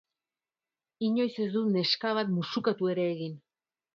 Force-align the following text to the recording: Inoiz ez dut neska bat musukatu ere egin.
Inoiz 1.07 1.35
ez 1.43 1.45
dut 1.57 1.69
neska 1.75 2.15
bat 2.19 2.33
musukatu 2.39 2.91
ere 2.95 3.07
egin. 3.13 3.37